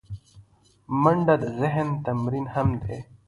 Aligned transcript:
منډه 1.01 1.35
د 1.43 1.45
ذهن 1.59 1.87
تمرین 2.05 2.45
هم 2.53 2.67
دی 2.81 2.97